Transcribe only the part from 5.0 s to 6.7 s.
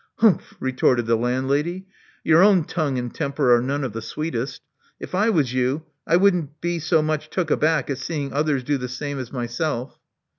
I was you, I wouldn't